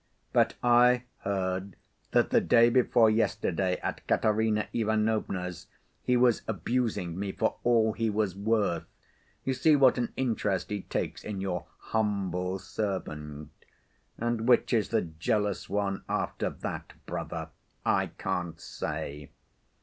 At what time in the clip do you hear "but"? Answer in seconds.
0.33-0.55